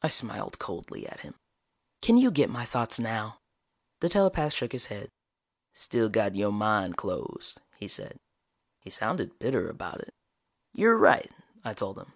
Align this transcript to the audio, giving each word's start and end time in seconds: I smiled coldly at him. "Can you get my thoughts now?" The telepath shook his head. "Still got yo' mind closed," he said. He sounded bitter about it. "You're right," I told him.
I 0.00 0.08
smiled 0.08 0.58
coldly 0.58 1.06
at 1.06 1.20
him. 1.20 1.34
"Can 2.00 2.16
you 2.16 2.30
get 2.30 2.48
my 2.48 2.64
thoughts 2.64 2.98
now?" 2.98 3.40
The 4.00 4.08
telepath 4.08 4.54
shook 4.54 4.72
his 4.72 4.86
head. 4.86 5.12
"Still 5.74 6.08
got 6.08 6.34
yo' 6.34 6.50
mind 6.50 6.96
closed," 6.96 7.60
he 7.76 7.86
said. 7.86 8.18
He 8.80 8.88
sounded 8.88 9.38
bitter 9.38 9.68
about 9.68 10.00
it. 10.00 10.14
"You're 10.72 10.96
right," 10.96 11.30
I 11.66 11.74
told 11.74 11.98
him. 11.98 12.14